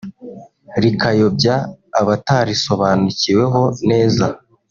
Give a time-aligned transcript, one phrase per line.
[0.81, 1.55] rikayobya
[1.99, 3.59] abatarisobanukiweho
[3.89, 4.25] neza